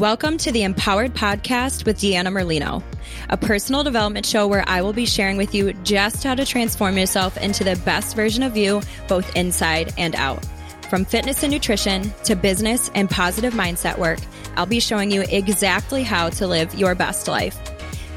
Welcome 0.00 0.38
to 0.38 0.50
the 0.50 0.62
Empowered 0.62 1.12
Podcast 1.12 1.84
with 1.84 1.98
Deanna 1.98 2.28
Merlino, 2.28 2.82
a 3.28 3.36
personal 3.36 3.84
development 3.84 4.24
show 4.24 4.48
where 4.48 4.64
I 4.66 4.80
will 4.80 4.94
be 4.94 5.04
sharing 5.04 5.36
with 5.36 5.54
you 5.54 5.74
just 5.84 6.24
how 6.24 6.34
to 6.34 6.46
transform 6.46 6.96
yourself 6.96 7.36
into 7.36 7.64
the 7.64 7.76
best 7.84 8.16
version 8.16 8.42
of 8.42 8.56
you, 8.56 8.80
both 9.08 9.36
inside 9.36 9.92
and 9.98 10.14
out. 10.14 10.42
From 10.88 11.04
fitness 11.04 11.42
and 11.42 11.52
nutrition 11.52 12.14
to 12.24 12.34
business 12.34 12.90
and 12.94 13.10
positive 13.10 13.52
mindset 13.52 13.98
work, 13.98 14.20
I'll 14.56 14.64
be 14.64 14.80
showing 14.80 15.10
you 15.10 15.20
exactly 15.28 16.02
how 16.02 16.30
to 16.30 16.46
live 16.46 16.74
your 16.74 16.94
best 16.94 17.28
life. 17.28 17.58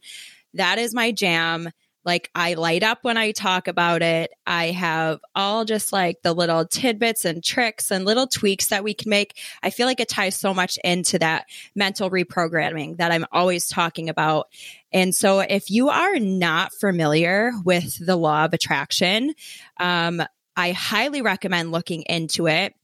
That 0.55 0.79
is 0.79 0.95
my 0.95 1.13
jam 1.13 1.71
like 2.05 2.31
I 2.35 2.55
light 2.55 2.83
up 2.83 2.99
when 3.03 3.17
I 3.17 3.33
talk 3.33 3.69
about 3.69 4.03
it. 4.03 4.33
I 4.47 4.67
have 4.67 5.21
all 5.35 5.65
just 5.65 5.93
like 5.93 6.23
the 6.23 6.33
little 6.33 6.67
tidbits 6.67 7.25
and 7.25 7.43
tricks 7.43 7.91
and 7.91 8.05
little 8.05 8.27
tweaks 8.27 8.69
that 8.69 8.85
we 8.85 8.95
can 8.95 9.11
make. 9.11 9.39
I 9.63 9.71
feel 9.71 9.87
like 9.87 10.01
it 10.01 10.09
ties 10.09 10.37
so 10.37 10.53
much 10.53 10.79
into 10.83 11.19
that 11.21 11.47
mental 11.75 12.11
reprogramming 12.11 12.97
that 12.97 13.13
I'm 13.13 13.27
always 13.33 13.69
talking 13.69 14.09
about. 14.09 14.49
And 14.93 15.15
so 15.15 15.41
if 15.41 15.71
you 15.71 15.89
are 15.91 16.19
not 16.19 16.73
familiar 16.75 17.53
with 17.65 18.05
the 18.05 18.17
law 18.17 18.45
of 18.45 18.53
attraction, 18.53 19.35
um, 19.79 20.23
I 20.57 20.73
highly 20.73 21.23
recommend 21.23 21.73
looking 21.73 22.03
into 22.03 22.47
it. 22.47 22.75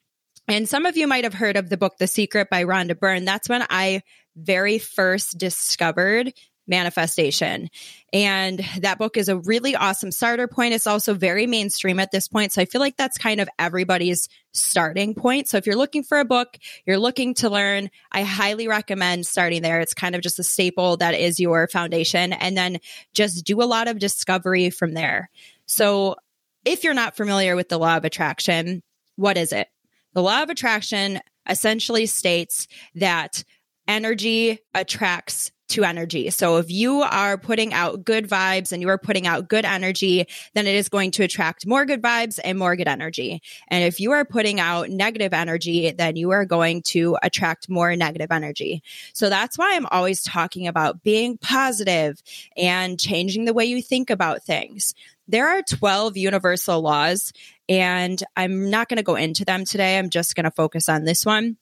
And 0.47 0.67
some 0.67 0.87
of 0.87 0.97
you 0.97 1.07
might 1.07 1.25
have 1.25 1.35
heard 1.35 1.57
of 1.57 1.69
the 1.69 1.77
book 1.77 1.99
The 1.99 2.07
Secret 2.07 2.49
by 2.49 2.65
Rhonda 2.65 2.99
Byrne. 2.99 3.27
That's 3.27 3.51
when 3.51 3.67
I 3.69 4.03
very 4.35 4.79
first 4.79 5.37
discovered 5.37 6.33
manifestation. 6.69 7.71
And 8.13 8.65
that 8.81 8.99
book 8.99 9.17
is 9.17 9.29
a 9.29 9.39
really 9.39 9.75
awesome 9.75 10.13
starter 10.13 10.47
point. 10.47 10.75
It's 10.75 10.87
also 10.87 11.15
very 11.15 11.47
mainstream 11.47 11.99
at 11.99 12.11
this 12.11 12.29
point. 12.29 12.53
So 12.53 12.63
I 12.63 12.65
feel 12.65 12.81
like 12.81 12.97
that's 12.97 13.19
kind 13.19 13.41
of 13.41 13.49
everybody's 13.59 14.29
starting 14.53 15.15
point. 15.15 15.49
So 15.49 15.57
if 15.57 15.67
you're 15.67 15.77
looking 15.77 16.03
for 16.03 16.19
a 16.19 16.25
book, 16.25 16.59
you're 16.87 16.99
looking 16.99 17.35
to 17.35 17.51
learn, 17.51 17.91
I 18.13 18.23
highly 18.23 18.69
recommend 18.69 19.27
starting 19.27 19.63
there. 19.63 19.81
It's 19.81 19.95
kind 19.95 20.15
of 20.15 20.23
just 20.23 20.39
a 20.39 20.45
staple 20.45 20.97
that 20.99 21.15
is 21.15 21.41
your 21.41 21.69
foundation. 21.69 22.33
And 22.33 22.57
then 22.57 22.79
just 23.15 23.45
do 23.45 23.63
a 23.63 23.65
lot 23.65 23.89
of 23.89 23.99
discovery 23.99 24.71
from 24.71 24.95
there. 24.95 25.31
So 25.67 26.17
if 26.65 26.85
you're 26.85 26.95
not 26.95 27.17
familiar 27.17 27.57
with 27.57 27.69
the 27.69 27.79
law 27.79 27.97
of 27.97 28.05
attraction, 28.05 28.83
what 29.17 29.37
is 29.37 29.53
it? 29.53 29.69
The 30.15 30.23
law 30.23 30.43
of 30.43 30.51
attraction 30.51 31.21
essentially 31.49 32.07
states 32.07 32.69
that 32.95 33.45
energy 33.89 34.59
attracts 34.75 35.51
to 35.69 35.85
energy. 35.85 36.31
So 36.31 36.57
if 36.57 36.71
you 36.71 37.03
are 37.03 37.37
putting 37.37 37.75
out 37.75 38.05
good 38.05 38.29
vibes 38.29 38.73
and 38.73 38.81
you 38.81 38.89
are 38.89 38.99
putting 38.99 39.27
out 39.27 39.49
good 39.49 39.65
energy, 39.65 40.27
then 40.55 40.67
it 40.67 40.75
is 40.75 40.89
going 40.89 41.11
to 41.13 41.25
attract 41.25 41.67
more 41.67 41.85
good 41.85 42.03
vibes 42.03 42.39
and 42.43 42.59
more 42.59 42.75
good 42.75 42.89
energy. 42.89 43.43
And 43.69 43.85
if 43.85 44.01
you 44.01 44.13
are 44.13 44.25
putting 44.25 44.61
out 44.61 44.89
negative 44.89 45.35
energy, 45.35 45.91
then 45.91 46.17
you 46.17 46.31
are 46.31 46.47
going 46.47 46.83
to 46.87 47.19
attract 47.23 47.69
more 47.69 47.95
negative 47.97 48.29
energy. 48.31 48.83
So 49.13 49.29
that's 49.29 49.59
why 49.59 49.75
I'm 49.75 49.87
always 49.87 50.23
talking 50.23 50.67
about 50.67 51.03
being 51.03 51.37
positive 51.37 52.23
and 52.57 52.99
changing 52.99 53.45
the 53.45 53.55
way 53.55 53.67
you 53.67 53.83
think 53.83 54.09
about 54.09 54.43
things. 54.43 54.95
There 55.27 55.49
are 55.49 55.63
12 55.63 56.17
universal 56.17 56.81
laws 56.81 57.35
and 57.69 58.23
I'm 58.35 58.71
not 58.71 58.89
going 58.89 58.97
to 58.97 59.03
go 59.03 59.17
into 59.17 59.45
them 59.45 59.67
today. 59.67 59.99
I'm 59.99 60.09
just 60.09 60.35
going 60.35 60.45
to 60.45 60.51
focus 60.51 60.89
on 60.89 61.05
this 61.05 61.27
one 61.27 61.59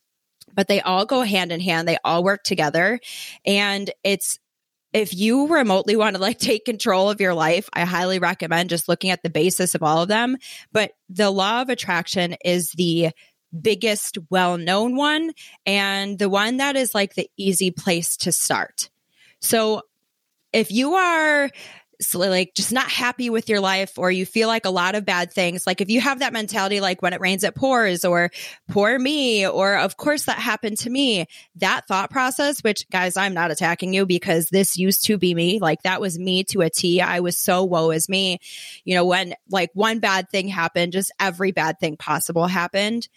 but 0.56 0.66
they 0.66 0.80
all 0.80 1.06
go 1.06 1.20
hand 1.20 1.52
in 1.52 1.60
hand. 1.60 1.86
They 1.86 1.98
all 2.04 2.24
work 2.24 2.42
together. 2.42 2.98
And 3.44 3.88
it's, 4.02 4.40
if 4.92 5.14
you 5.14 5.46
remotely 5.46 5.94
want 5.94 6.16
to 6.16 6.22
like 6.22 6.38
take 6.40 6.64
control 6.64 7.10
of 7.10 7.20
your 7.20 7.34
life, 7.34 7.68
I 7.72 7.84
highly 7.84 8.18
recommend 8.18 8.70
just 8.70 8.88
looking 8.88 9.10
at 9.10 9.22
the 9.22 9.30
basis 9.30 9.76
of 9.76 9.84
all 9.84 10.02
of 10.02 10.08
them. 10.08 10.36
But 10.72 10.92
the 11.08 11.30
law 11.30 11.62
of 11.62 11.68
attraction 11.68 12.34
is 12.44 12.72
the 12.72 13.10
biggest 13.60 14.18
well 14.28 14.58
known 14.58 14.96
one 14.96 15.32
and 15.64 16.18
the 16.18 16.28
one 16.28 16.56
that 16.56 16.76
is 16.76 16.94
like 16.94 17.14
the 17.14 17.30
easy 17.36 17.70
place 17.70 18.16
to 18.18 18.32
start. 18.32 18.90
So 19.40 19.82
if 20.52 20.72
you 20.72 20.94
are 20.94 21.50
so 22.00 22.18
like 22.18 22.54
just 22.54 22.72
not 22.72 22.88
happy 22.88 23.30
with 23.30 23.48
your 23.48 23.60
life 23.60 23.98
or 23.98 24.10
you 24.10 24.26
feel 24.26 24.48
like 24.48 24.64
a 24.64 24.70
lot 24.70 24.94
of 24.94 25.04
bad 25.04 25.32
things 25.32 25.66
like 25.66 25.80
if 25.80 25.90
you 25.90 26.00
have 26.00 26.18
that 26.20 26.32
mentality 26.32 26.80
like 26.80 27.02
when 27.02 27.12
it 27.12 27.20
rains 27.20 27.44
it 27.44 27.54
pours 27.54 28.04
or 28.04 28.30
poor 28.68 28.98
me 28.98 29.46
or 29.46 29.76
of 29.78 29.96
course 29.96 30.24
that 30.24 30.38
happened 30.38 30.76
to 30.76 30.90
me 30.90 31.26
that 31.56 31.86
thought 31.88 32.10
process 32.10 32.62
which 32.62 32.88
guys 32.90 33.16
i'm 33.16 33.34
not 33.34 33.50
attacking 33.50 33.92
you 33.92 34.06
because 34.06 34.48
this 34.50 34.76
used 34.76 35.04
to 35.04 35.18
be 35.18 35.34
me 35.34 35.58
like 35.58 35.82
that 35.82 36.00
was 36.00 36.18
me 36.18 36.44
to 36.44 36.62
a 36.62 36.70
t. 36.70 37.00
I 37.00 37.20
was 37.20 37.38
so 37.38 37.64
woe 37.64 37.90
as 37.90 38.08
me. 38.08 38.38
You 38.84 38.94
know 38.94 39.04
when 39.04 39.34
like 39.50 39.70
one 39.74 39.98
bad 40.00 40.28
thing 40.28 40.48
happened 40.48 40.92
just 40.92 41.12
every 41.18 41.52
bad 41.52 41.78
thing 41.78 41.96
possible 41.96 42.46
happened 42.46 43.08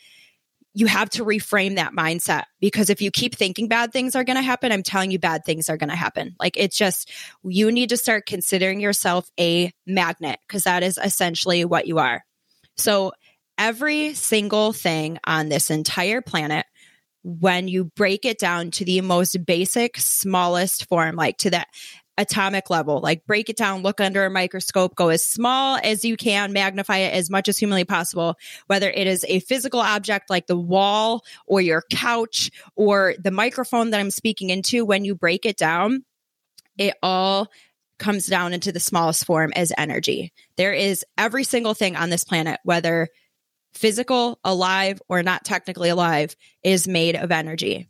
you 0.73 0.85
have 0.85 1.09
to 1.09 1.25
reframe 1.25 1.75
that 1.75 1.93
mindset 1.93 2.43
because 2.59 2.89
if 2.89 3.01
you 3.01 3.09
keep 3.11 3.35
thinking 3.35 3.67
bad 3.67 3.91
things 3.91 4.15
are 4.15 4.23
going 4.23 4.35
to 4.35 4.41
happen, 4.41 4.71
I'm 4.71 4.83
telling 4.83 5.11
you 5.11 5.19
bad 5.19 5.43
things 5.43 5.67
are 5.67 5.77
going 5.77 5.89
to 5.89 5.95
happen. 5.95 6.35
Like 6.39 6.57
it's 6.57 6.77
just, 6.77 7.11
you 7.43 7.71
need 7.71 7.89
to 7.89 7.97
start 7.97 8.25
considering 8.25 8.79
yourself 8.79 9.29
a 9.39 9.71
magnet 9.87 10.39
because 10.47 10.63
that 10.63 10.83
is 10.83 10.99
essentially 11.03 11.65
what 11.65 11.87
you 11.87 11.97
are. 11.97 12.23
So 12.77 13.13
every 13.57 14.13
single 14.13 14.71
thing 14.71 15.17
on 15.25 15.49
this 15.49 15.71
entire 15.71 16.21
planet, 16.21 16.65
when 17.23 17.67
you 17.67 17.85
break 17.95 18.23
it 18.23 18.39
down 18.39 18.71
to 18.71 18.85
the 18.85 19.01
most 19.01 19.45
basic, 19.45 19.97
smallest 19.97 20.87
form, 20.87 21.15
like 21.15 21.37
to 21.39 21.49
that 21.49 21.67
atomic 22.19 22.69
level. 22.69 22.99
Like 22.99 23.25
break 23.25 23.49
it 23.49 23.57
down, 23.57 23.81
look 23.81 23.99
under 23.99 24.25
a 24.25 24.29
microscope, 24.29 24.93
go 24.93 25.09
as 25.09 25.25
small 25.25 25.79
as 25.81 26.03
you 26.03 26.17
can, 26.17 26.53
magnify 26.53 26.97
it 26.97 27.13
as 27.13 27.29
much 27.29 27.47
as 27.47 27.57
humanly 27.57 27.85
possible, 27.85 28.35
whether 28.67 28.89
it 28.89 29.07
is 29.07 29.25
a 29.27 29.39
physical 29.39 29.79
object 29.79 30.29
like 30.29 30.45
the 30.45 30.57
wall 30.57 31.23
or 31.47 31.61
your 31.61 31.83
couch 31.89 32.51
or 32.75 33.15
the 33.17 33.31
microphone 33.31 33.91
that 33.91 33.99
I'm 33.99 34.11
speaking 34.11 34.49
into. 34.49 34.85
When 34.85 35.05
you 35.05 35.15
break 35.15 35.45
it 35.45 35.57
down, 35.57 36.03
it 36.77 36.93
all 37.01 37.47
comes 37.97 38.27
down 38.27 38.53
into 38.53 38.71
the 38.71 38.79
smallest 38.79 39.25
form 39.25 39.51
as 39.55 39.71
energy. 39.77 40.33
There 40.57 40.73
is 40.73 41.05
every 41.17 41.43
single 41.43 41.73
thing 41.73 41.95
on 41.95 42.09
this 42.09 42.23
planet, 42.23 42.59
whether 42.63 43.07
physical, 43.73 44.39
alive, 44.43 45.01
or 45.07 45.23
not 45.23 45.45
technically 45.45 45.89
alive, 45.89 46.35
is 46.63 46.87
made 46.87 47.15
of 47.15 47.31
energy. 47.31 47.89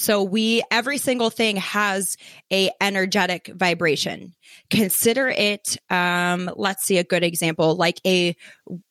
So 0.00 0.22
we 0.22 0.62
every 0.70 0.96
single 0.96 1.28
thing 1.28 1.56
has 1.56 2.16
a 2.50 2.70
energetic 2.80 3.48
vibration. 3.54 4.32
Consider 4.70 5.28
it 5.28 5.76
um 5.90 6.50
let's 6.56 6.84
see 6.84 6.96
a 6.96 7.04
good 7.04 7.22
example 7.22 7.76
like 7.76 8.00
a 8.06 8.34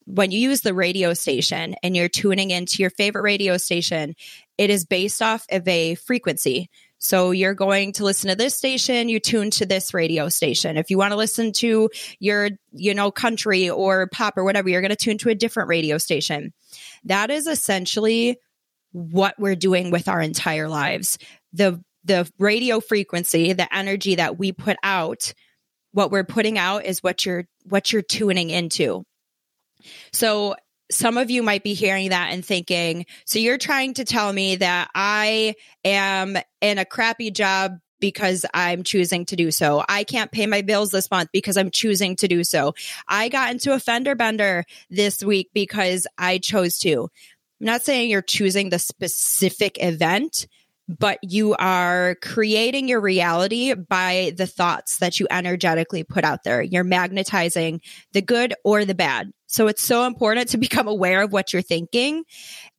when 0.06 0.30
you 0.30 0.38
use 0.38 0.62
the 0.62 0.76
radio 0.76 1.16
station 1.16 1.76
and 1.82 1.96
you're 1.98 2.10
tuning 2.10 2.52
into 2.52 2.84
your 2.84 2.92
favorite 2.92 3.24
radio 3.24 3.58
station, 3.58 4.16
it 4.60 4.70
is 4.70 4.86
based 4.86 5.24
off 5.24 5.48
of 5.50 5.68
a 5.68 5.96
frequency. 5.96 6.70
So 7.00 7.32
you're 7.32 7.56
going 7.56 7.94
to 7.94 8.04
listen 8.04 8.30
to 8.30 8.36
this 8.36 8.56
station, 8.56 9.10
you 9.10 9.20
tune 9.20 9.50
to 9.52 9.66
this 9.66 9.96
radio 9.96 10.30
station. 10.30 10.78
If 10.78 10.92
you 10.92 11.00
want 11.00 11.14
to 11.14 11.18
listen 11.18 11.54
to 11.54 11.90
your, 12.20 12.50
you 12.74 12.94
know, 12.94 13.10
country 13.10 13.68
or 13.68 14.08
pop 14.08 14.38
or 14.38 14.44
whatever, 14.44 14.70
you're 14.70 14.82
going 14.82 14.90
to 14.90 14.96
tune 14.96 15.18
to 15.20 15.30
a 15.30 15.36
different 15.36 15.70
radio 15.70 15.98
station. 15.98 16.54
That 17.06 17.32
is 17.32 17.48
essentially 17.48 18.38
what 18.92 19.36
we're 19.38 19.56
doing 19.56 19.92
with 19.92 20.08
our 20.08 20.22
entire 20.22 20.68
lives. 20.68 21.18
The 21.54 21.84
the 22.04 22.32
radio 22.40 22.80
frequency, 22.80 23.54
the 23.54 23.74
energy 23.76 24.16
that 24.16 24.40
we 24.40 24.52
put 24.52 24.78
out, 24.84 25.34
what 25.92 26.12
we're 26.12 26.24
putting 26.24 26.58
out 26.58 26.86
is 26.86 27.04
what 27.04 27.26
you're 27.26 27.46
what 27.64 27.92
you're 27.92 28.02
tuning 28.02 28.50
into. 28.50 29.04
So 30.14 30.56
some 30.92 31.18
of 31.18 31.30
you 31.30 31.44
might 31.44 31.64
be 31.64 31.74
hearing 31.74 32.10
that 32.10 32.32
and 32.32 32.44
thinking, 32.44 33.06
so 33.26 33.40
you're 33.40 33.58
trying 33.58 33.94
to 33.96 34.06
tell 34.06 34.34
me 34.34 34.56
that 34.56 34.90
I 34.96 35.56
am 35.84 36.38
in 36.62 36.78
a 36.80 36.86
crappy 36.86 37.32
job 37.32 37.74
because 38.00 38.46
I'm 38.54 38.84
choosing 38.84 39.26
to 39.26 39.36
do 39.36 39.52
so. 39.52 39.84
I 39.88 40.04
can't 40.04 40.32
pay 40.32 40.48
my 40.48 40.62
bills 40.62 40.92
this 40.92 41.12
month 41.12 41.30
because 41.34 41.58
I'm 41.58 41.70
choosing 41.70 42.16
to 42.18 42.28
do 42.28 42.44
so. 42.44 42.74
I 43.08 43.30
got 43.30 43.52
into 43.52 43.74
a 43.74 43.80
fender 43.80 44.16
bender 44.16 44.64
this 44.90 45.22
week 45.24 45.50
because 45.54 46.08
I 46.18 46.38
chose 46.38 46.80
to. 46.80 47.10
I'm 47.60 47.66
not 47.66 47.82
saying 47.82 48.10
you're 48.10 48.22
choosing 48.22 48.70
the 48.70 48.80
specific 48.80 49.78
event, 49.82 50.48
but 50.88 51.20
you 51.22 51.56
are 51.56 52.16
creating 52.22 52.88
your 52.88 53.00
reality 53.00 53.74
by 53.74 54.34
the 54.36 54.48
thoughts 54.48 54.98
that 54.98 55.20
you 55.20 55.28
energetically 55.30 56.04
put 56.04 56.24
out 56.24 56.44
there. 56.44 56.62
You're 56.62 56.84
magnetizing 56.84 57.82
the 58.14 58.22
good 58.22 58.56
or 58.64 58.86
the 58.86 58.96
bad. 58.96 59.32
So 59.46 59.68
it's 59.68 59.84
so 59.84 60.06
important 60.06 60.50
to 60.50 60.58
become 60.60 60.88
aware 60.88 61.22
of 61.22 61.32
what 61.32 61.54
you're 61.54 61.62
thinking 61.62 62.24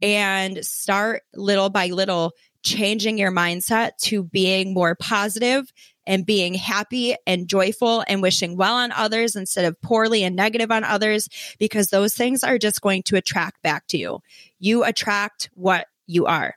and 0.02 0.64
start 0.64 1.22
little 1.34 1.70
by 1.70 1.88
little 1.88 2.32
changing 2.62 3.16
your 3.16 3.32
mindset 3.32 3.96
to 3.98 4.22
being 4.22 4.74
more 4.74 4.94
positive 4.94 5.72
and 6.06 6.26
being 6.26 6.54
happy 6.54 7.14
and 7.26 7.48
joyful 7.48 8.04
and 8.08 8.22
wishing 8.22 8.56
well 8.56 8.74
on 8.74 8.92
others 8.92 9.36
instead 9.36 9.64
of 9.64 9.80
poorly 9.80 10.24
and 10.24 10.34
negative 10.36 10.70
on 10.70 10.84
others, 10.84 11.28
because 11.58 11.88
those 11.88 12.14
things 12.14 12.42
are 12.42 12.58
just 12.58 12.80
going 12.80 13.02
to 13.04 13.16
attract 13.16 13.62
back 13.62 13.86
to 13.88 13.98
you. 13.98 14.20
You 14.58 14.84
attract 14.84 15.50
what 15.54 15.86
you 16.06 16.26
are. 16.26 16.54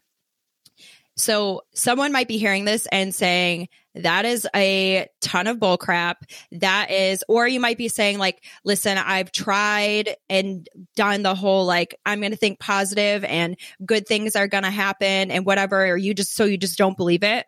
So 1.16 1.62
someone 1.76 2.12
might 2.12 2.28
be 2.28 2.40
hearing 2.40 2.66
this 2.66 2.88
and 2.92 3.14
saying, 3.14 3.70
that 3.94 4.26
is 4.26 4.48
a 4.56 5.08
ton 5.22 5.46
of 5.46 5.60
bull 5.60 5.78
crap. 5.78 6.26
That 6.54 6.90
is, 6.90 7.24
or 7.28 7.48
you 7.48 7.60
might 7.60 7.78
be 7.78 7.88
saying, 7.88 8.18
like, 8.18 8.44
listen, 8.66 8.98
I've 8.98 9.32
tried 9.32 10.16
and 10.28 10.68
done 10.96 11.22
the 11.22 11.36
whole, 11.36 11.68
like, 11.68 11.96
I'm 12.04 12.20
going 12.20 12.32
to 12.32 12.38
think 12.38 12.60
positive 12.60 13.24
and 13.24 13.56
good 13.86 14.08
things 14.08 14.36
are 14.36 14.48
going 14.48 14.64
to 14.64 14.72
happen 14.72 15.30
and 15.30 15.46
whatever, 15.46 15.86
or 15.86 15.98
you 15.98 16.16
just, 16.16 16.34
so 16.34 16.46
you 16.46 16.58
just 16.58 16.80
don't 16.80 16.98
believe 16.98 17.22
it. 17.22 17.46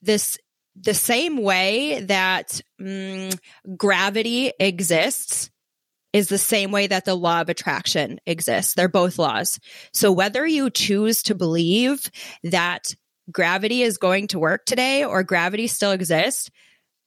This, 0.00 0.38
the 0.76 0.94
same 0.94 1.38
way 1.38 2.00
that 2.00 2.60
mm, 2.80 3.38
gravity 3.76 4.52
exists 4.58 5.50
is 6.12 6.28
the 6.28 6.38
same 6.38 6.70
way 6.70 6.86
that 6.86 7.04
the 7.04 7.14
law 7.14 7.40
of 7.40 7.48
attraction 7.48 8.20
exists. 8.24 8.74
They're 8.74 8.88
both 8.88 9.18
laws. 9.18 9.58
So 9.92 10.12
whether 10.12 10.46
you 10.46 10.70
choose 10.70 11.24
to 11.24 11.34
believe 11.34 12.08
that 12.44 12.94
gravity 13.30 13.82
is 13.82 13.98
going 13.98 14.28
to 14.28 14.38
work 14.38 14.64
today 14.64 15.04
or 15.04 15.24
gravity 15.24 15.66
still 15.66 15.90
exists, 15.90 16.50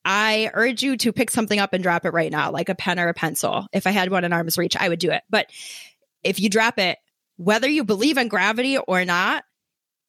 I 0.03 0.51
urge 0.53 0.83
you 0.83 0.97
to 0.97 1.13
pick 1.13 1.31
something 1.31 1.59
up 1.59 1.73
and 1.73 1.83
drop 1.83 2.05
it 2.05 2.13
right 2.13 2.31
now, 2.31 2.51
like 2.51 2.69
a 2.69 2.75
pen 2.75 2.99
or 2.99 3.07
a 3.07 3.13
pencil. 3.13 3.67
If 3.71 3.87
I 3.87 3.91
had 3.91 4.11
one 4.11 4.23
in 4.23 4.33
arm's 4.33 4.57
reach, 4.57 4.75
I 4.75 4.89
would 4.89 4.99
do 4.99 5.11
it. 5.11 5.21
But 5.29 5.49
if 6.23 6.39
you 6.39 6.49
drop 6.49 6.79
it, 6.79 6.97
whether 7.37 7.69
you 7.69 7.83
believe 7.83 8.17
in 8.17 8.27
gravity 8.27 8.77
or 8.77 9.05
not, 9.05 9.43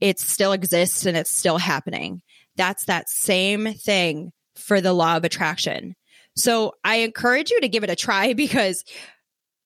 it 0.00 0.18
still 0.18 0.52
exists 0.52 1.06
and 1.06 1.16
it's 1.16 1.30
still 1.30 1.58
happening. 1.58 2.22
That's 2.58 2.84
that 2.84 3.08
same 3.08 3.72
thing 3.72 4.32
for 4.56 4.82
the 4.82 4.92
law 4.92 5.16
of 5.16 5.24
attraction. 5.24 5.94
So 6.36 6.74
I 6.84 6.96
encourage 6.96 7.50
you 7.50 7.60
to 7.62 7.68
give 7.68 7.84
it 7.84 7.90
a 7.90 7.96
try 7.96 8.32
because 8.34 8.84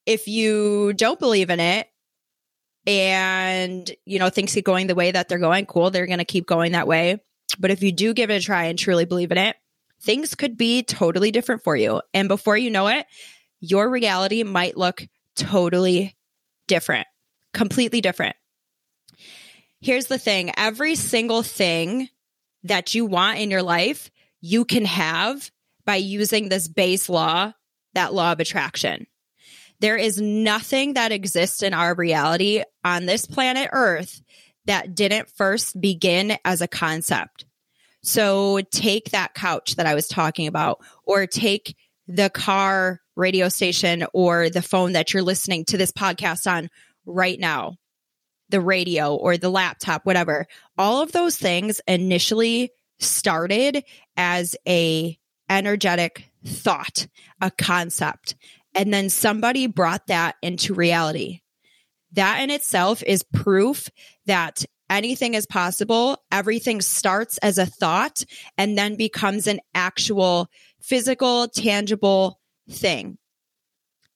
if 0.06 0.28
you 0.28 0.92
don't 0.92 1.18
believe 1.18 1.50
in 1.50 1.58
it 1.58 1.88
and, 2.86 3.90
you 4.04 4.18
know, 4.18 4.30
things 4.30 4.54
keep 4.54 4.64
going 4.64 4.86
the 4.86 4.94
way 4.94 5.10
that 5.10 5.28
they're 5.28 5.38
going, 5.38 5.66
cool, 5.66 5.90
they're 5.90 6.06
going 6.06 6.18
to 6.18 6.24
keep 6.24 6.46
going 6.46 6.72
that 6.72 6.86
way. 6.86 7.20
But 7.58 7.70
if 7.70 7.82
you 7.82 7.92
do 7.92 8.14
give 8.14 8.30
it 8.30 8.36
a 8.36 8.40
try 8.40 8.64
and 8.64 8.78
truly 8.78 9.04
believe 9.04 9.32
in 9.32 9.38
it, 9.38 9.56
things 10.00 10.34
could 10.34 10.56
be 10.56 10.82
totally 10.82 11.30
different 11.30 11.62
for 11.62 11.76
you. 11.76 12.02
And 12.12 12.28
before 12.28 12.56
you 12.56 12.70
know 12.70 12.88
it, 12.88 13.06
your 13.60 13.88
reality 13.88 14.42
might 14.42 14.76
look 14.76 15.06
totally 15.36 16.16
different, 16.66 17.06
completely 17.52 18.00
different. 18.00 18.36
Here's 19.80 20.06
the 20.06 20.18
thing 20.18 20.52
every 20.56 20.94
single 20.94 21.42
thing 21.42 22.08
that 22.64 22.94
you 22.94 23.06
want 23.06 23.38
in 23.38 23.50
your 23.50 23.62
life, 23.62 24.10
you 24.40 24.64
can 24.64 24.84
have 24.84 25.50
by 25.84 25.96
using 25.96 26.48
this 26.48 26.68
base 26.68 27.08
law, 27.08 27.52
that 27.94 28.14
law 28.14 28.32
of 28.32 28.40
attraction. 28.40 29.06
There 29.80 29.96
is 29.96 30.20
nothing 30.20 30.94
that 30.94 31.10
exists 31.12 31.62
in 31.62 31.74
our 31.74 31.94
reality 31.94 32.62
on 32.84 33.06
this 33.06 33.26
planet 33.26 33.68
Earth 33.72 34.22
that 34.66 34.94
didn't 34.94 35.28
first 35.28 35.80
begin 35.80 36.36
as 36.44 36.60
a 36.60 36.68
concept. 36.68 37.44
So 38.04 38.60
take 38.70 39.10
that 39.10 39.34
couch 39.34 39.76
that 39.76 39.86
I 39.86 39.94
was 39.94 40.06
talking 40.06 40.46
about, 40.46 40.78
or 41.04 41.26
take 41.26 41.76
the 42.06 42.30
car 42.30 43.00
radio 43.16 43.48
station 43.48 44.06
or 44.12 44.50
the 44.50 44.62
phone 44.62 44.92
that 44.92 45.12
you're 45.12 45.22
listening 45.22 45.64
to 45.66 45.76
this 45.76 45.92
podcast 45.92 46.50
on 46.50 46.68
right 47.06 47.38
now, 47.38 47.76
the 48.52 48.60
radio 48.60 49.16
or 49.16 49.36
the 49.36 49.50
laptop, 49.50 50.06
whatever. 50.06 50.46
All 50.78 51.02
of 51.02 51.10
those 51.10 51.36
things 51.36 51.80
initially 51.88 52.70
started 53.00 53.82
as 54.16 54.54
a 54.68 55.18
energetic 55.50 56.30
thought, 56.46 57.08
a 57.40 57.50
concept. 57.50 58.36
And 58.74 58.94
then 58.94 59.10
somebody 59.10 59.66
brought 59.66 60.06
that 60.06 60.36
into 60.40 60.74
reality. 60.74 61.40
That 62.12 62.42
in 62.42 62.50
itself 62.50 63.02
is 63.02 63.24
proof 63.32 63.88
that 64.26 64.64
anything 64.88 65.34
is 65.34 65.46
possible. 65.46 66.22
Everything 66.30 66.80
starts 66.80 67.38
as 67.38 67.58
a 67.58 67.66
thought 67.66 68.22
and 68.56 68.76
then 68.76 68.96
becomes 68.96 69.46
an 69.46 69.60
actual 69.74 70.48
physical, 70.80 71.48
tangible 71.48 72.38
thing. 72.70 73.18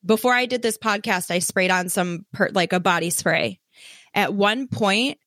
Before 0.05 0.33
I 0.33 0.47
did 0.47 0.63
this 0.63 0.79
podcast, 0.79 1.31
I 1.31 1.41
sprayed 1.41 1.71
on 1.71 1.89
some 1.89 2.27
per, 2.33 2.51
like 2.53 2.73
a 2.73 2.81
body 2.81 3.11
spray. 3.11 3.59
At 4.17 4.35
one 4.35 4.67
point, 4.67 5.19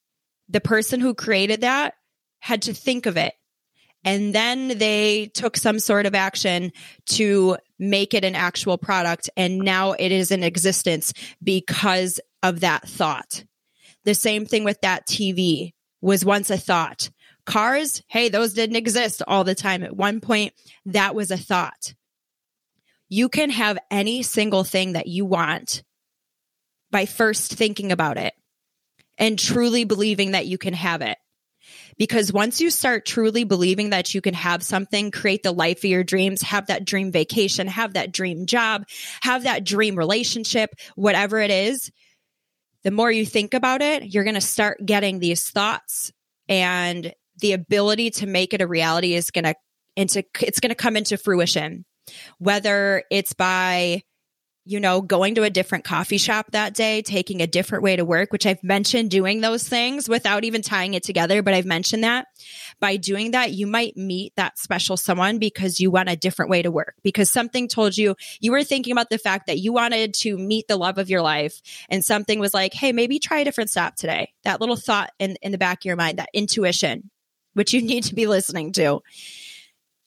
the 0.50 0.60
person 0.60 1.00
who 1.00 1.14
created 1.14 1.62
that 1.62 1.94
had 2.40 2.64
to 2.64 2.74
think 2.74 3.06
of 3.06 3.16
it 3.16 3.34
and 4.04 4.34
then 4.34 4.78
they 4.78 5.28
took 5.28 5.58
some 5.58 5.80
sort 5.80 6.06
of 6.06 6.16
action 6.16 6.72
to 7.08 7.58
make 7.78 8.14
it 8.14 8.24
an 8.24 8.36
actual 8.36 8.78
product. 8.78 9.30
And 9.36 9.60
now 9.60 9.92
it 9.94 10.12
is 10.12 10.32
in 10.32 10.44
existence 10.44 11.14
because 11.44 12.20
of 12.42 12.62
that 12.62 12.88
thought. 12.88 13.44
The 14.06 14.16
same 14.16 14.46
thing 14.46 14.64
with 14.64 14.80
that 14.82 15.08
TV 15.08 15.74
was 16.02 16.24
once 16.24 16.50
a 16.50 16.58
thought. 16.58 17.10
Cars, 17.46 18.02
hey, 18.08 18.30
those 18.30 18.54
didn't 18.54 18.78
exist 18.78 19.22
all 19.28 19.44
the 19.44 19.56
time. 19.56 19.84
At 19.84 19.96
one 19.96 20.22
point, 20.22 20.54
that 20.86 21.16
was 21.16 21.32
a 21.32 21.38
thought. 21.38 21.94
You 23.10 23.28
can 23.28 23.50
have 23.50 23.78
any 23.92 24.24
single 24.24 24.64
thing 24.64 24.94
that 24.94 25.08
you 25.08 25.26
want 25.26 25.84
by 26.92 27.06
first 27.06 27.54
thinking 27.54 27.92
about 27.92 28.18
it 28.18 28.34
and 29.20 29.38
truly 29.38 29.84
believing 29.84 30.32
that 30.32 30.48
you 30.48 30.58
can 30.58 30.74
have 30.74 31.02
it. 31.02 31.18
Because 31.98 32.34
once 32.34 32.62
you 32.62 32.72
start 32.72 33.06
truly 33.06 33.44
believing 33.44 33.90
that 33.92 34.16
you 34.16 34.22
can 34.22 34.34
have 34.34 34.64
something, 34.64 35.12
create 35.12 35.44
the 35.44 35.52
life 35.52 35.80
of 35.80 35.90
your 35.90 36.04
dreams, 36.04 36.42
have 36.42 36.68
that 36.68 36.86
dream 36.86 37.12
vacation, 37.12 37.68
have 37.68 37.94
that 37.94 38.12
dream 38.12 38.46
job, 38.46 38.86
have 39.22 39.44
that 39.44 39.66
dream 39.66 39.96
relationship, 39.96 40.72
whatever 40.96 41.40
it 41.40 41.52
is, 41.52 41.92
the 42.84 42.92
more 42.92 43.12
you 43.12 43.26
think 43.26 43.54
about 43.54 43.82
it, 43.82 44.14
you're 44.14 44.24
going 44.24 44.36
to 44.36 44.42
start 44.42 44.84
getting 44.86 45.20
these 45.20 45.50
thoughts 45.50 46.14
and 46.48 47.14
the 47.40 47.52
ability 47.52 48.12
to 48.12 48.26
make 48.26 48.54
it 48.54 48.62
a 48.62 48.68
reality 48.68 49.14
is 49.14 49.30
going 49.30 49.46
to 49.46 49.56
into 49.96 50.24
it's 50.42 50.60
going 50.60 50.70
to 50.70 50.76
come 50.76 50.96
into 50.96 51.18
fruition 51.18 51.84
whether 52.38 53.04
it's 53.12 53.34
by 53.34 54.04
you 54.70 54.80
know, 54.80 55.02
going 55.02 55.34
to 55.34 55.42
a 55.42 55.50
different 55.50 55.84
coffee 55.84 56.20
shop 56.20 56.52
that 56.52 56.76
day, 56.76 57.02
taking 57.02 57.42
a 57.42 57.48
different 57.48 57.84
way 57.84 57.96
to 57.96 58.06
work, 58.06 58.32
which 58.32 58.46
I've 58.46 58.64
mentioned 58.64 59.10
doing 59.10 59.42
those 59.42 59.68
things 59.68 60.08
without 60.08 60.44
even 60.44 60.62
tying 60.62 60.94
it 60.94 61.02
together, 61.02 61.42
but 61.42 61.56
I've 61.56 61.66
mentioned 61.66 62.04
that. 62.04 62.28
By 62.80 62.98
doing 62.98 63.32
that, 63.32 63.52
you 63.52 63.66
might 63.66 63.98
meet 63.98 64.32
that 64.36 64.60
special 64.60 64.96
someone 64.96 65.40
because 65.40 65.80
you 65.80 65.90
want 65.90 66.10
a 66.10 66.16
different 66.16 66.52
way 66.52 66.62
to 66.62 66.70
work, 66.70 66.94
because 67.02 67.32
something 67.32 67.68
told 67.68 67.98
you, 67.98 68.16
you 68.42 68.52
were 68.52 68.64
thinking 68.64 68.92
about 68.92 69.10
the 69.10 69.18
fact 69.18 69.48
that 69.48 69.58
you 69.58 69.74
wanted 69.74 70.14
to 70.16 70.38
meet 70.38 70.68
the 70.68 70.78
love 70.78 71.00
of 71.00 71.10
your 71.10 71.24
life 71.24 71.60
and 71.90 72.06
something 72.06 72.40
was 72.40 72.54
like, 72.54 72.76
hey, 72.76 72.92
maybe 72.92 73.18
try 73.18 73.40
a 73.40 73.46
different 73.46 73.72
stop 73.72 73.96
today. 73.96 74.34
That 74.44 74.62
little 74.62 74.76
thought 74.76 75.10
in, 75.18 75.36
in 75.42 75.52
the 75.52 75.58
back 75.58 75.80
of 75.80 75.86
your 75.86 75.96
mind, 75.96 76.20
that 76.20 76.30
intuition, 76.32 77.10
which 77.54 77.74
you 77.74 77.82
need 77.86 78.04
to 78.04 78.14
be 78.14 78.28
listening 78.28 78.74
to. 78.74 79.02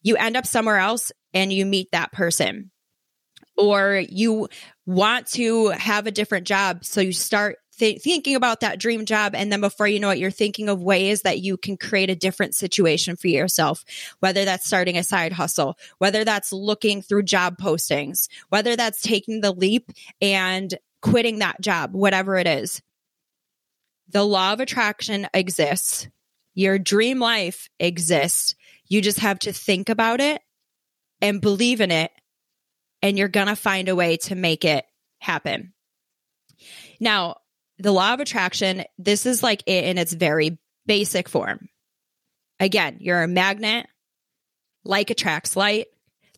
You 0.03 0.15
end 0.15 0.37
up 0.37 0.47
somewhere 0.47 0.79
else 0.79 1.11
and 1.35 1.53
you 1.53 1.67
meet 1.67 1.91
that 1.91 2.13
person 2.13 2.71
or 3.57 4.03
you 4.09 4.49
want 4.87 5.27
to 5.29 5.69
have 5.69 6.07
a 6.07 6.11
different 6.11 6.47
job. 6.47 6.85
So 6.85 7.01
you 7.01 7.13
start 7.13 7.59
th- 7.79 8.03
thinking 8.03 8.35
about 8.35 8.61
that 8.61 8.79
dream 8.79 9.05
job. 9.05 9.35
And 9.35 9.53
then 9.53 9.61
before 9.61 9.87
you 9.87 10.01
know 10.01 10.11
it, 10.11 10.19
you're 10.19 10.31
thinking 10.31 10.69
of 10.69 10.83
ways 10.83 11.23
that 11.23 11.41
you 11.41 11.57
can 11.57 11.77
create 11.77 12.11
a 12.11 12.17
different 12.17 12.55
situation 12.55 13.17
for 13.17 13.29
yourself, 13.29 13.85
whether 14.21 14.45
that's 14.45 14.67
starting 14.67 14.99
a 14.99 15.03
side 15.03 15.33
hustle, 15.33 15.77
whether 15.99 16.25
that's 16.25 16.53
looking 16.53 17.03
through 17.03 17.25
job 17.25 17.59
postings, 17.59 18.29
whether 18.49 18.77
that's 18.77 19.03
taking 19.03 19.41
the 19.41 19.53
leap 19.53 19.91
and 20.21 20.75
quitting 21.01 21.41
that 21.41 21.61
job, 21.61 21.95
whatever 21.95 22.37
it 22.37 22.47
is. 22.47 22.83
The 24.09 24.25
law 24.25 24.53
of 24.53 24.61
attraction 24.61 25.27
exists. 25.33 26.09
Your 26.55 26.79
dream 26.79 27.19
life 27.19 27.69
exists. 27.81 28.55
You 28.87 29.01
just 29.01 29.21
have 29.21 29.39
to 29.41 29.53
think 29.53 29.89
about 29.89 30.21
it 30.21 30.43
and 31.23 31.41
believe 31.41 31.81
in 31.81 31.91
it 31.91 32.11
and 33.03 33.19
you're 33.19 33.29
going 33.29 33.49
to 33.49 33.57
find 33.57 33.89
a 33.89 33.97
way 33.97 34.17
to 34.17 34.35
make 34.35 34.65
it 34.65 34.85
happen. 35.19 35.73
Now, 37.01 37.37
the 37.79 37.93
law 37.93 38.15
of 38.15 38.21
attraction, 38.21 38.85
this 38.99 39.27
is 39.27 39.43
like 39.43 39.63
it 39.67 39.85
in 39.85 39.99
its 39.99 40.13
very 40.13 40.59
basic 40.87 41.29
form. 41.29 41.69
Again, 42.61 42.99
you're 43.01 43.23
a 43.23 43.29
magnet, 43.29 43.87
like 44.85 45.11
attracts 45.11 45.57
light. 45.57 45.87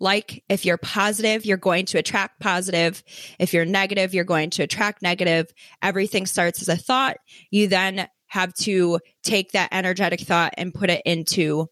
Like 0.00 0.42
if 0.48 0.64
you're 0.64 0.78
positive, 0.78 1.44
you're 1.44 1.56
going 1.56 1.86
to 1.86 1.98
attract 1.98 2.40
positive. 2.40 3.02
If 3.38 3.52
you're 3.52 3.64
negative, 3.64 4.12
you're 4.12 4.24
going 4.24 4.50
to 4.50 4.62
attract 4.62 5.02
negative. 5.02 5.52
Everything 5.82 6.26
starts 6.26 6.62
as 6.62 6.68
a 6.68 6.76
thought. 6.76 7.18
You 7.50 7.68
then 7.68 8.08
have 8.26 8.52
to 8.54 8.98
take 9.22 9.52
that 9.52 9.68
energetic 9.70 10.20
thought 10.20 10.54
and 10.56 10.74
put 10.74 10.90
it 10.90 11.02
into 11.04 11.68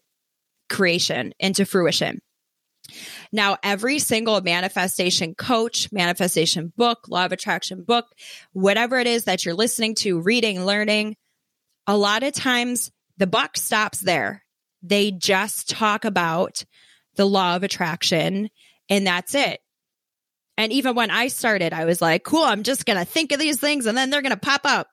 creation, 0.69 1.33
into 1.39 1.65
fruition. 1.65 2.21
Now, 3.31 3.57
every 3.63 3.99
single 3.99 4.41
manifestation 4.41 5.35
coach, 5.35 5.91
manifestation 5.91 6.73
book, 6.75 7.07
law 7.07 7.25
of 7.25 7.31
attraction 7.31 7.83
book, 7.83 8.05
whatever 8.51 8.99
it 8.99 9.07
is 9.07 9.23
that 9.25 9.45
you're 9.45 9.55
listening 9.55 9.95
to, 9.95 10.19
reading, 10.19 10.65
learning, 10.65 11.15
a 11.87 11.97
lot 11.97 12.23
of 12.23 12.33
times 12.33 12.91
the 13.17 13.27
buck 13.27 13.57
stops 13.57 13.99
there. 13.99 14.43
They 14.81 15.11
just 15.11 15.69
talk 15.69 16.05
about 16.05 16.63
the 17.15 17.25
law 17.25 17.55
of 17.55 17.63
attraction 17.63 18.49
and 18.89 19.07
that's 19.07 19.35
it. 19.35 19.59
And 20.57 20.71
even 20.71 20.95
when 20.95 21.09
I 21.09 21.29
started, 21.29 21.73
I 21.73 21.85
was 21.85 22.01
like, 22.01 22.23
cool, 22.23 22.43
I'm 22.43 22.63
just 22.63 22.85
going 22.85 22.99
to 22.99 23.05
think 23.05 23.31
of 23.31 23.39
these 23.39 23.59
things 23.59 23.85
and 23.85 23.97
then 23.97 24.09
they're 24.09 24.21
going 24.21 24.31
to 24.31 24.37
pop 24.37 24.61
up. 24.65 24.87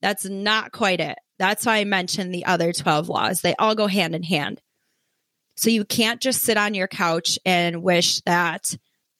That's 0.00 0.24
not 0.24 0.72
quite 0.72 1.00
it. 1.00 1.18
That's 1.38 1.66
why 1.66 1.78
I 1.78 1.84
mentioned 1.84 2.34
the 2.34 2.46
other 2.46 2.72
12 2.72 3.08
laws. 3.08 3.40
They 3.40 3.54
all 3.58 3.74
go 3.74 3.86
hand 3.86 4.14
in 4.14 4.22
hand. 4.22 4.60
So 5.62 5.70
you 5.70 5.84
can't 5.84 6.20
just 6.20 6.42
sit 6.42 6.56
on 6.56 6.74
your 6.74 6.88
couch 6.88 7.38
and 7.46 7.84
wish 7.84 8.20
that 8.22 8.74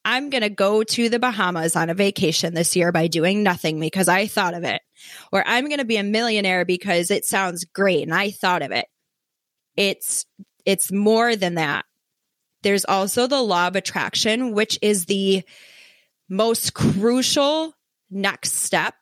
I'm 0.05 0.29
going 0.29 0.43
to 0.43 0.51
go 0.51 0.83
to 0.83 1.09
the 1.09 1.21
Bahamas 1.21 1.77
on 1.77 1.89
a 1.89 1.95
vacation 1.95 2.53
this 2.53 2.75
year 2.75 2.91
by 2.91 3.07
doing 3.07 3.45
nothing 3.45 3.79
because 3.79 4.09
I 4.09 4.27
thought 4.27 4.55
of 4.55 4.65
it. 4.65 4.83
Or 5.31 5.45
I'm 5.47 5.67
going 5.67 5.79
to 5.79 5.85
be 5.85 5.99
a 5.99 6.03
millionaire 6.03 6.65
because 6.65 7.13
it 7.13 7.25
sounds 7.25 7.65
great 7.65 8.03
and 8.03 8.13
I 8.13 8.33
thought 8.33 8.63
of 8.63 8.73
it. 8.73 8.87
It's 9.77 10.27
it's 10.67 10.91
more 10.91 11.37
than 11.37 11.55
that. 11.55 11.85
There's 12.65 12.87
also 12.87 13.29
the 13.29 13.41
law 13.41 13.69
of 13.69 13.77
attraction, 13.77 14.51
which 14.51 14.81
is 14.83 15.05
the 15.05 15.45
most 16.29 16.75
crucial 16.75 17.73
next 18.11 18.55
step 18.55 18.95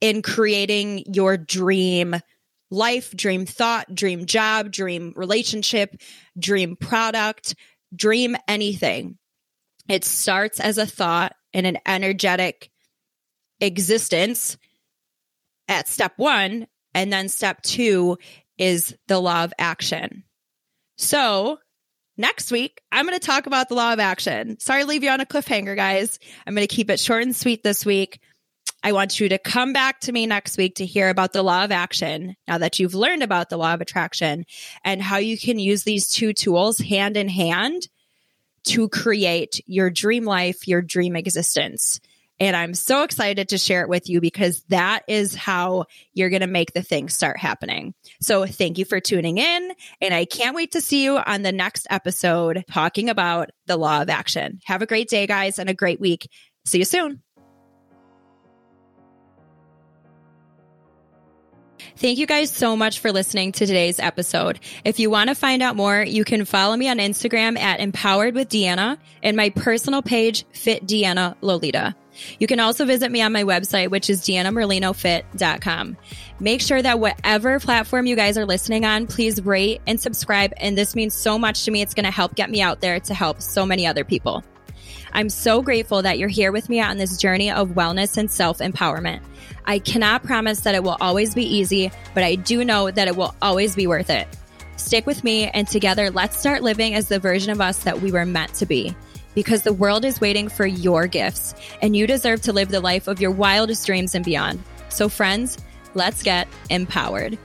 in 0.00 0.22
creating 0.22 1.02
your 1.12 1.36
dream 1.36 2.14
life, 2.74 3.14
dream 3.16 3.46
thought, 3.46 3.94
dream 3.94 4.26
job, 4.26 4.70
dream 4.70 5.12
relationship, 5.16 5.96
dream 6.38 6.76
product, 6.76 7.54
dream 7.94 8.36
anything. 8.48 9.18
It 9.88 10.04
starts 10.04 10.60
as 10.60 10.78
a 10.78 10.86
thought 10.86 11.34
in 11.52 11.66
an 11.66 11.78
energetic 11.86 12.70
existence 13.60 14.56
at 15.68 15.88
step 15.88 16.12
one. 16.16 16.66
And 16.94 17.12
then 17.12 17.28
step 17.28 17.62
two 17.62 18.18
is 18.56 18.94
the 19.08 19.18
law 19.18 19.44
of 19.44 19.52
action. 19.58 20.24
So, 20.96 21.58
next 22.16 22.52
week, 22.52 22.80
I'm 22.92 23.06
going 23.06 23.18
to 23.18 23.26
talk 23.26 23.46
about 23.46 23.68
the 23.68 23.74
law 23.74 23.92
of 23.92 23.98
action. 23.98 24.60
Sorry 24.60 24.82
to 24.82 24.88
leave 24.88 25.02
you 25.02 25.10
on 25.10 25.20
a 25.20 25.26
cliffhanger, 25.26 25.74
guys. 25.74 26.20
I'm 26.46 26.54
going 26.54 26.66
to 26.66 26.74
keep 26.74 26.90
it 26.90 27.00
short 27.00 27.24
and 27.24 27.34
sweet 27.34 27.64
this 27.64 27.84
week. 27.84 28.20
I 28.84 28.92
want 28.92 29.18
you 29.18 29.30
to 29.30 29.38
come 29.38 29.72
back 29.72 30.00
to 30.00 30.12
me 30.12 30.26
next 30.26 30.58
week 30.58 30.74
to 30.74 30.84
hear 30.84 31.08
about 31.08 31.32
the 31.32 31.42
law 31.42 31.64
of 31.64 31.72
action 31.72 32.36
now 32.46 32.58
that 32.58 32.78
you've 32.78 32.94
learned 32.94 33.22
about 33.22 33.48
the 33.48 33.56
law 33.56 33.72
of 33.72 33.80
attraction 33.80 34.44
and 34.84 35.00
how 35.00 35.16
you 35.16 35.38
can 35.38 35.58
use 35.58 35.84
these 35.84 36.06
two 36.06 36.34
tools 36.34 36.76
hand 36.78 37.16
in 37.16 37.28
hand 37.28 37.88
to 38.64 38.90
create 38.90 39.62
your 39.66 39.88
dream 39.88 40.24
life, 40.24 40.68
your 40.68 40.82
dream 40.82 41.16
existence. 41.16 41.98
And 42.38 42.54
I'm 42.54 42.74
so 42.74 43.04
excited 43.04 43.48
to 43.50 43.58
share 43.58 43.80
it 43.82 43.88
with 43.88 44.10
you 44.10 44.20
because 44.20 44.62
that 44.64 45.04
is 45.08 45.34
how 45.34 45.86
you're 46.12 46.30
going 46.30 46.40
to 46.40 46.46
make 46.46 46.74
the 46.74 46.82
things 46.82 47.14
start 47.14 47.38
happening. 47.38 47.94
So 48.20 48.44
thank 48.44 48.76
you 48.76 48.84
for 48.84 49.00
tuning 49.00 49.38
in. 49.38 49.72
And 50.02 50.12
I 50.12 50.26
can't 50.26 50.54
wait 50.54 50.72
to 50.72 50.82
see 50.82 51.04
you 51.04 51.16
on 51.16 51.40
the 51.40 51.52
next 51.52 51.86
episode 51.88 52.64
talking 52.70 53.08
about 53.08 53.50
the 53.66 53.78
law 53.78 54.02
of 54.02 54.10
action. 54.10 54.60
Have 54.64 54.82
a 54.82 54.86
great 54.86 55.08
day, 55.08 55.26
guys, 55.26 55.58
and 55.58 55.70
a 55.70 55.74
great 55.74 56.00
week. 56.00 56.28
See 56.66 56.78
you 56.78 56.84
soon. 56.84 57.22
Thank 61.96 62.18
you 62.18 62.26
guys 62.26 62.50
so 62.50 62.76
much 62.76 62.98
for 62.98 63.12
listening 63.12 63.52
to 63.52 63.66
today's 63.66 63.98
episode. 63.98 64.60
If 64.84 64.98
you 64.98 65.10
want 65.10 65.28
to 65.28 65.34
find 65.34 65.62
out 65.62 65.76
more, 65.76 66.02
you 66.02 66.24
can 66.24 66.44
follow 66.44 66.76
me 66.76 66.88
on 66.88 66.98
Instagram 66.98 67.58
at 67.58 67.80
Empowered 67.80 68.34
with 68.34 68.48
Deanna 68.48 68.98
and 69.22 69.36
my 69.36 69.50
personal 69.50 70.02
page, 70.02 70.44
Fit 70.52 70.86
Deanna 70.86 71.36
Lolita. 71.40 71.94
You 72.38 72.46
can 72.46 72.60
also 72.60 72.84
visit 72.84 73.10
me 73.10 73.22
on 73.22 73.32
my 73.32 73.42
website, 73.42 73.90
which 73.90 74.08
is 74.08 74.22
deannamerlinofit.com. 74.22 75.96
Make 76.40 76.60
sure 76.60 76.80
that 76.80 77.00
whatever 77.00 77.58
platform 77.58 78.06
you 78.06 78.16
guys 78.16 78.38
are 78.38 78.46
listening 78.46 78.84
on, 78.84 79.06
please 79.06 79.44
rate 79.44 79.80
and 79.86 80.00
subscribe. 80.00 80.52
And 80.58 80.78
this 80.78 80.94
means 80.94 81.14
so 81.14 81.38
much 81.38 81.64
to 81.64 81.70
me. 81.70 81.82
It's 81.82 81.94
going 81.94 82.04
to 82.04 82.12
help 82.12 82.34
get 82.34 82.50
me 82.50 82.62
out 82.62 82.80
there 82.80 83.00
to 83.00 83.14
help 83.14 83.42
so 83.42 83.66
many 83.66 83.86
other 83.86 84.04
people. 84.04 84.44
I'm 85.12 85.28
so 85.28 85.62
grateful 85.62 86.02
that 86.02 86.18
you're 86.18 86.28
here 86.28 86.52
with 86.52 86.68
me 86.68 86.80
on 86.80 86.98
this 86.98 87.16
journey 87.16 87.50
of 87.50 87.70
wellness 87.70 88.16
and 88.16 88.30
self 88.30 88.58
empowerment. 88.58 89.20
I 89.66 89.78
cannot 89.78 90.22
promise 90.22 90.60
that 90.60 90.74
it 90.74 90.82
will 90.82 90.96
always 91.00 91.34
be 91.34 91.44
easy, 91.44 91.90
but 92.14 92.22
I 92.22 92.34
do 92.34 92.64
know 92.64 92.90
that 92.90 93.08
it 93.08 93.16
will 93.16 93.34
always 93.40 93.74
be 93.74 93.86
worth 93.86 94.10
it. 94.10 94.28
Stick 94.76 95.06
with 95.06 95.24
me, 95.24 95.48
and 95.48 95.66
together, 95.66 96.10
let's 96.10 96.36
start 96.36 96.62
living 96.62 96.94
as 96.94 97.08
the 97.08 97.18
version 97.18 97.50
of 97.50 97.60
us 97.60 97.78
that 97.84 98.00
we 98.00 98.12
were 98.12 98.26
meant 98.26 98.54
to 98.54 98.66
be. 98.66 98.94
Because 99.34 99.62
the 99.62 99.72
world 99.72 100.04
is 100.04 100.20
waiting 100.20 100.48
for 100.48 100.66
your 100.66 101.06
gifts, 101.06 101.54
and 101.80 101.96
you 101.96 102.06
deserve 102.06 102.42
to 102.42 102.52
live 102.52 102.68
the 102.68 102.80
life 102.80 103.08
of 103.08 103.20
your 103.20 103.30
wildest 103.30 103.86
dreams 103.86 104.14
and 104.14 104.24
beyond. 104.24 104.62
So, 104.88 105.08
friends, 105.08 105.58
let's 105.94 106.22
get 106.22 106.46
empowered. 106.70 107.38